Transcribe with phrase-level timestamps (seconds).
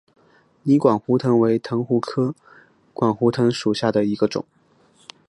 [0.63, 2.33] 泥管藤壶为藤壶科
[2.91, 4.43] 管藤壶属下的一个种。